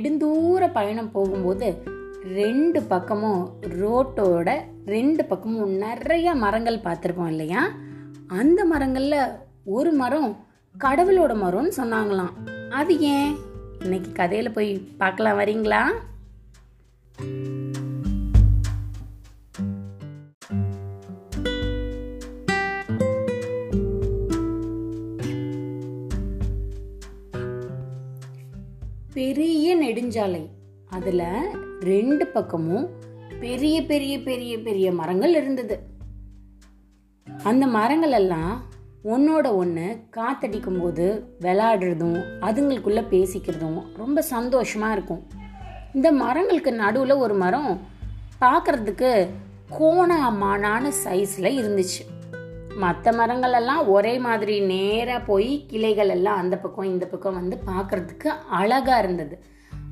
நெடுந்தூர 0.00 0.72
பயணம் 0.72 1.10
போகும்போது 1.10 1.82
ரெண்டு 2.24 2.82
பக்கமும் 2.82 3.52
ரோட்டோட 3.60 4.60
ரெண்டு 4.86 5.24
பக்கமும் 5.24 5.70
நிறைய 5.70 6.34
மரங்கள் 6.34 6.78
பார்த்துருப்போம் 6.78 7.26
இல்லையா? 7.26 7.70
அந்த 8.28 8.64
மரங்களில் 8.64 9.18
ஒரு 9.64 9.92
மரம் 9.92 10.46
கடவுளோட 10.78 11.34
மரம்னு 11.44 11.72
சொன்னாங்களாம். 11.76 12.68
அது 12.70 13.00
ஏன்? 13.00 13.36
இன்னைக்கு 13.82 14.22
கதையில 14.22 14.52
போய் 14.52 14.78
பார்க்கலாம் 14.98 15.38
வரீங்களா? 15.38 15.82
பெரிய 29.12 29.76
நெடுஞ்சாலை. 29.76 30.46
அதுல 30.88 31.46
ரெண்டு 31.80 32.26
பக்கமும் 32.26 32.88
பெரிய 33.40 33.82
பெரிய 33.82 34.20
பெரிய 34.20 34.58
பெரிய 34.58 34.92
மரங்கள் 34.92 35.34
இருந்தது. 35.34 35.80
அந்த 37.42 37.66
மரங்கள் 37.66 38.12
எல்லாம் 38.12 38.62
ஒன்னோட 39.04 39.54
ஒன்று 39.54 40.04
காத்தடிக்கும் 40.16 40.80
போது 40.80 41.36
விளையாடுறதும் 41.40 42.18
அதுங்களுக்குள்ள 42.40 43.02
பேசிக்கிறதும் 43.10 43.82
ரொம்ப 43.96 44.24
சந்தோஷமா 44.30 44.92
இருக்கும். 44.92 45.26
இந்த 45.94 46.12
மரங்களுக்கு 46.12 46.72
நடுவில் 46.72 47.12
ஒரு 47.12 47.34
மரம் 47.34 47.80
பார்க்கறதுக்கு 48.40 49.28
கோணமானான 49.78 50.92
சைஸில் 51.04 51.58
இருந்துச்சு. 51.60 52.19
மற்ற 52.76 53.12
மரங்கள் 53.12 53.52
எல்லாம் 53.52 53.88
ஒரே 53.88 54.18
மாதிரி 54.18 54.60
நேராக 54.60 55.24
போய் 55.24 55.66
கிளைகள் 55.66 56.08
எல்லாம் 56.08 56.36
அந்த 56.36 56.56
பக்கம் 56.56 56.84
இந்த 56.84 57.06
பக்கம் 57.06 57.34
வந்து 57.34 57.56
பார்க்கறதுக்கு 57.66 58.28
அழகாக 58.48 58.98
இருந்தது. 58.98 59.38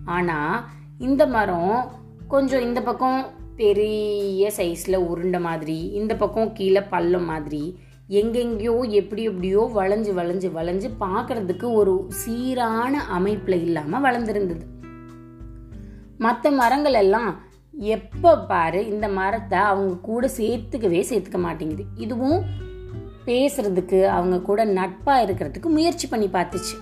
ஆனால் 0.04 0.64
இந்த 0.98 1.26
மரம் 1.26 1.90
கொஞ்சம் 2.28 2.60
இந்த 2.60 2.80
பக்கம் 2.80 3.26
பெரிய 3.56 4.50
சைஸில் 4.56 4.94
உருண்டை 4.94 5.40
மாதிரி 5.40 5.90
இந்த 5.90 6.16
பக்கம் 6.16 6.52
கீழே 6.52 6.80
பள்ளம் 6.80 7.24
மாதிரி 7.24 7.78
எங்கெங்கேயோ 8.08 8.90
எப்படி 8.90 9.22
எப்படியோ 9.22 9.70
வளைஞ்சு 9.74 10.12
வளைஞ்சு 10.14 10.50
வளைஞ்சு 10.50 10.90
பார்க்கறதுக்கு 11.00 11.72
ஒரு 11.72 12.06
சீரான 12.08 13.04
அமைப்பில் 13.08 13.62
இல்லாமல் 13.62 14.00
வளர்ந்துருந்தது. 14.00 14.64
மற்ற 16.18 16.50
மரங்கள் 16.50 16.94
எல்லாம் 16.94 17.46
எப்போ 17.74 18.36
பாரு 18.36 18.86
இந்த 18.88 19.08
மரத்தை 19.08 19.58
அவங்க 19.58 19.94
கூட 19.94 20.30
சேர்த்துக்கவே 20.38 21.00
சேர்த்துக்க 21.10 21.38
மாட்டேங்குது. 21.38 21.84
இதுவும் 21.96 22.66
பேசுறதுக்கு 23.28 24.04
அவங்க 24.04 24.40
கூட 24.40 24.64
நட்பா 24.64 25.06
இருக்கிறதுக்கு 25.06 25.66
முயற்சி 25.66 26.08
பண்ணி 26.08 26.26
பார்த்துச்சு. 26.26 26.76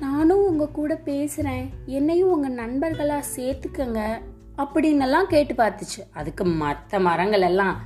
நானும் 0.00 0.46
உங்க 0.46 0.68
கூட 0.68 1.00
பேசுறேன். 1.04 1.68
என்னையும் 1.86 2.30
உங்க 2.30 2.48
நண்பர்களா 2.48 3.22
சேர்த்துக்கங்க 3.36 4.18
அப்படின்னெல்லாம் 4.58 5.24
கேட்டு 5.24 5.54
பார்த்துச்சு. 5.54 6.06
அதுக்கு 6.12 6.44
மற்ற 6.44 7.00
மரங்கள் 7.00 7.40
எல்லாம் 7.40 7.80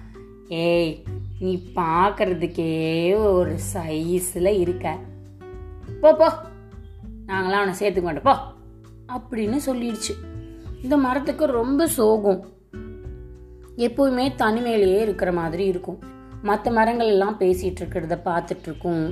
ஏய் 0.48 1.03
நீ 1.41 1.62
பார்க்கறதுக்கே 1.77 3.14
ஒரு 3.33 3.58
சைஸில் 3.75 4.61
இருக்க. 4.61 4.98
போ 6.00 6.14
போ. 6.14 6.33
நாங்களாம் 7.27 7.50
அவனை 7.50 7.75
சேர்த்துக்க 7.78 8.03
மாட்டோம் 8.03 8.23
போ. 8.23 9.19
அப்படின்னு 9.19 9.58
சொல்லிடுச்சு. 9.67 10.14
இந்த 10.83 10.97
மரத்துக்கு 10.97 11.47
ரொம்ப 11.47 11.86
சோகம். 11.86 12.48
எப்போவுமே 13.77 14.33
தனிமையிலேயே 14.39 15.00
இருக்கிற 15.00 15.33
மாதிரி 15.33 15.67
இருக்கும். 15.67 16.11
மற்ற 16.43 16.71
மரங்கள் 16.71 17.07
எல்லாம் 17.07 17.41
பேசிட்டு 17.41 17.83
இருக்கிறத 17.83 18.17
பார்த்துட்ருக்கும். 18.25 19.05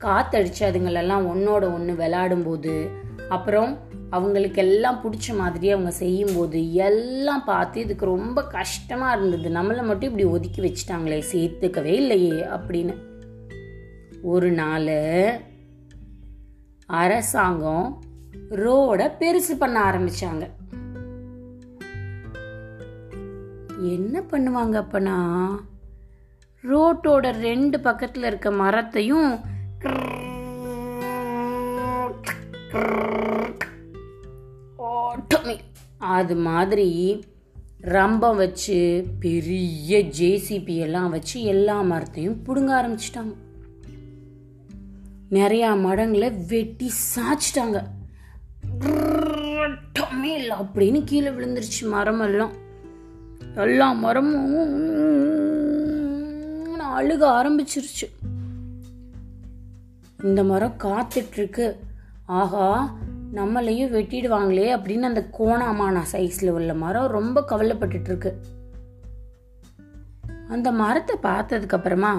காத்தடிச்சு 0.00 0.62
அதுங்களெல்லாம் 0.66 1.24
ஒன்றோட 1.32 1.64
ஒன்று 1.72 1.94
விளாடும்போது 1.98 2.88
அப்புறம் 3.28 3.78
அவங்களுக்கு 4.10 4.60
எல்லாம் 4.62 5.00
பிடிச்ச 5.02 5.36
மாதிரி 5.36 5.70
அவங்க 5.70 5.90
செய்யும்போது 5.90 6.74
எல்லாம் 6.74 7.44
பார்த்து 7.44 7.80
இதுக்கு 7.80 8.06
ரொம்ப 8.06 8.44
கஷ்டமாக 8.44 9.16
இருந்தது. 9.16 9.48
நம்மளை 9.60 9.82
மட்டும் 9.82 10.10
இப்படி 10.10 10.24
ஒதுக்கி 10.24 10.60
வச்சுட்டாங்களே 10.62 11.22
சேர்த்துக்கவே 11.32 11.94
இல்லையே 12.02 12.40
அப்படின்னு. 12.56 12.94
ஒரு 14.22 14.50
நாள் 14.50 14.90
அரசாங்கம் 16.86 18.02
ரோட 18.50 19.00
பெருசு 19.18 19.54
பண்ண 19.58 19.76
ஆரம்பிச்சாங்க. 19.90 20.44
என்ன 23.82 24.22
பண்ணுவாங்க 24.30 24.76
அப்பனா? 24.84 25.18
ரோட்டோட 26.64 27.40
ரெண்டு 27.40 27.78
பக்கத்துல 27.78 28.26
இருக்க 28.26 28.50
மரத்தையும் 28.50 29.40
ஓட்டமே 34.78 35.58
அது 35.98 36.36
மாதிரி 36.36 37.24
ரம்பம் 37.82 38.36
வச்சு 38.36 39.06
பெரிய 39.20 39.98
ஜேசிபி 39.98 40.76
எல்லாம் 40.76 41.10
வச்சு 41.10 41.42
எல்லா 41.42 41.80
மரத்தையும் 41.80 42.42
பிடுங்க 42.44 42.74
ஆரம்பிச்சிட்டாங்க. 42.82 43.34
நிறைய 45.28 45.70
மடங்களை 45.70 46.46
வெட்டி 46.48 46.90
சாய்ச்சிட்டாங்க. 47.16 47.82
அப்படின்னு 50.48 51.04
கீழே 51.04 51.28
விழுந்துருச்சு 51.28 51.88
மரம் 51.90 52.20
எல்லாம் 52.20 52.52
எல்லா 53.56 53.92
மரமும் 53.92 55.29
அழுக 56.90 57.24
ஆரம்பிச்சிருச்சு. 57.26 58.06
இந்த 60.22 60.44
மரம் 60.44 60.76
காத்துட்ருக்கு. 60.78 61.76
ஆஹா 62.26 62.94
நம்மளையும் 63.34 63.92
வெட்டிடுவாங்களே 63.92 64.66
அப்படின்னு 64.76 65.00
அந்த 65.00 65.28
கோணாமானா 65.38 66.02
சைஸில் 66.12 66.50
உள்ள 66.50 66.74
மரம் 66.74 67.06
ரொம்ப 67.06 67.44
கவலைப்பட்டுட்டு 67.48 68.04
இருக்கு 68.04 68.40
அந்த 70.48 70.72
மரத்தை 70.72 71.16
பார்த்ததுக்கப்புறமா 71.22 72.12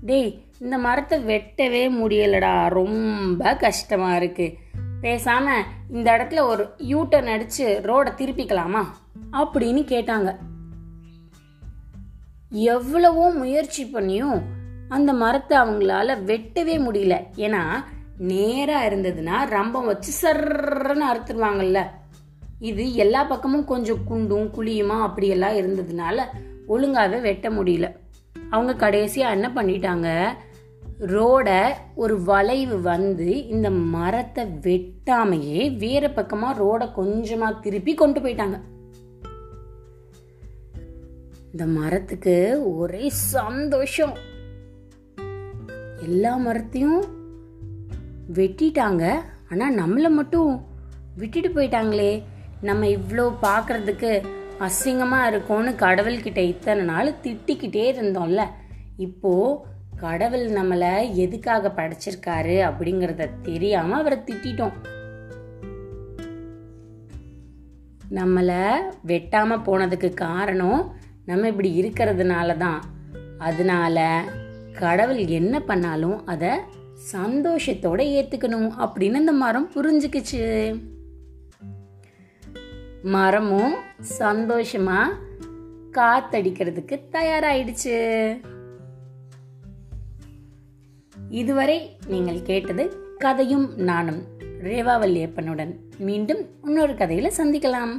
டேய் 0.00 0.44
இந்த 0.58 0.78
மரத்தை 0.78 1.24
வெட்டவே 1.24 1.90
முடியலடா 2.02 2.68
ரொம்ப 2.68 3.56
கஷ்டமாக 3.56 4.24
இருக்குது 4.24 4.54
பேசாமல் 5.00 5.62
இந்த 5.90 6.16
இடத்துல 6.16 6.40
ஒரு 6.40 6.68
யூட்டர்ன் 6.78 7.26
அடித்து 7.26 7.80
ரோட 7.84 8.06
திருப்பிக்கலாமா? 8.06 8.84
அப்படின்னு 9.32 9.84
கேட்டாங்க. 9.86 10.36
எவ்வளவோ 12.50 13.30
முயற்சி 13.30 13.84
பண்ணியும் 13.84 14.40
அந்த 14.88 15.12
மரத்தை 15.12 15.58
அவங்களால 15.58 16.16
வெட்டவே 16.26 16.76
முடியல. 16.78 17.26
ஏன்னா 17.36 17.84
நேரா 18.18 18.84
இருந்ததுன்னா 18.84 19.44
ரம்பம் 19.48 19.86
வச்சு 19.86 20.12
சர்றன்னு 20.22 21.02
அறுத்துருவாங்கல்ல. 21.12 21.86
இது 22.60 22.94
எல்லா 22.94 23.24
பக்கமும் 23.24 23.64
கொஞ்சம் 23.64 24.04
குண்டும் 24.04 24.50
குழியுமா 24.54 25.00
அப்படியெல்லாம் 25.00 25.54
இருந்ததுனால 25.54 26.20
ஒழுங்காவே 26.68 27.20
வெட்ட 27.20 27.50
முடியல. 27.50 27.96
அவங்க 28.50 28.90
கடைசியா 28.90 29.30
என்ன 29.30 29.52
பண்ணிட்டாங்க? 29.54 30.28
ரோட 31.00 31.68
ஒரு 31.94 32.22
வளைவு 32.22 32.80
வந்து 32.80 33.46
இந்த 33.46 33.70
மரத்தை 33.70 34.44
வெட்டாமையே 34.44 35.78
வேற 35.78 36.08
பக்கமா 36.08 36.48
ரோட 36.58 36.88
கொஞ்சமா 36.96 37.60
திருப்பி 37.60 37.94
கொண்டு 37.94 38.20
போயிட்டாங்க. 38.20 38.60
இந்த 41.52 41.64
மரத்துக்கு 41.76 42.34
ஒரே 42.80 43.06
சந்தோஷம். 43.08 44.12
எல்லா 46.06 46.32
மரத்தையும் 46.36 47.00
வெட்டிட்டாங்க. 48.36 49.04
ஆனால் 49.52 49.78
நம்மளை 49.80 50.10
மட்டும் 50.18 50.52
விட்டுட்டு 51.16 51.50
போயிட்டாங்களே. 51.56 52.12
நம்ம 52.68 52.86
இவ்வளோ 52.96 53.24
பார்க்கறதுக்கு 53.46 54.12
அசிங்கமாக 54.66 55.30
இருக்கோம்னு 55.32 55.72
கடவுள்கிட்ட 55.84 56.40
இத்தனை 56.52 56.84
நாள் 56.84 57.18
திட்டிக்கிட்டே 57.24 57.84
இருந்தோம்ல. 57.92 58.44
இப்போது 59.06 59.58
கடவுள் 60.04 60.46
நம்மளை 60.58 60.92
எதுக்காக 61.24 61.72
படைச்சிருக்காரு 61.80 62.56
அப்படிங்கிறத 62.68 63.28
தெரியாமல் 63.42 64.00
அவரை 64.00 64.18
திட்டிட்டோம். 64.30 64.76
நம்மளை 68.20 68.62
வெட்டாமல் 69.06 69.66
போனதுக்கு 69.66 70.08
காரணம் 70.26 70.80
நம்ம 71.30 71.48
இப்படி 71.52 71.70
இருக்கிறதுனால 71.82 72.56
தான் 72.64 72.80
அதனால 73.48 73.98
கடவுள் 74.78 75.20
என்ன 75.38 75.54
பண்ணாலும் 75.60 76.18
அதை 76.32 76.52
சந்தோஷத்தோட 77.12 78.00
ஏற்றுக்கணும் 78.16 78.70
அப்படின்னு 78.82 79.20
அந்த 79.20 79.32
மரம் 79.42 79.70
புரிஞ்சுக்குச்சு. 79.74 80.44
மரமும் 83.14 83.76
சந்தோஷமா 84.18 85.00
காத்தடிக்கிறதுக்கு 85.98 86.96
தயாராயிடுச்சு. 87.16 87.96
இதுவரை 91.40 91.78
நீங்கள் 92.06 92.46
கேட்டது 92.50 92.84
கதையும் 93.18 93.66
நானும் 93.90 94.20
ரேவா 94.64 94.94
வல்லியப்பனுடன் 95.02 95.72
மீண்டும் 95.98 96.42
இன்னொரு 96.64 96.94
கதையில 97.00 97.28
சந்திக்கலாம். 97.38 97.94